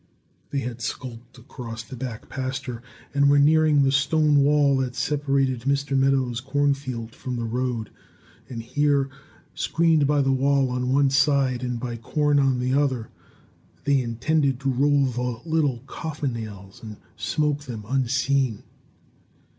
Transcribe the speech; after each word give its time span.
They 0.49 0.61
had 0.61 0.81
skulked 0.81 1.37
across 1.37 1.83
the 1.83 1.95
back 1.95 2.27
pasture, 2.27 2.81
and 3.13 3.29
were 3.29 3.37
nearing 3.37 3.83
the 3.83 3.91
stone 3.91 4.37
wall 4.37 4.77
that 4.77 4.95
separated 4.95 5.59
Mr. 5.61 5.95
Meadow's 5.95 6.39
corn 6.41 6.73
field 6.73 7.13
from 7.13 7.35
the 7.35 7.43
road; 7.43 7.91
and 8.49 8.63
here, 8.63 9.09
screened 9.53 10.07
by 10.07 10.23
the 10.23 10.31
wall 10.31 10.71
on 10.71 10.91
one 10.91 11.11
side 11.11 11.61
and 11.61 11.79
by 11.79 11.97
corn 11.97 12.39
on 12.39 12.57
the 12.59 12.73
other, 12.73 13.09
they 13.83 14.01
intended 14.01 14.59
to 14.61 14.71
roll 14.73 15.05
the 15.05 15.47
little 15.47 15.83
"coffin 15.85 16.33
nails," 16.33 16.81
and 16.81 16.97
smoke 17.15 17.65
them 17.65 17.85
unseen. 17.87 18.63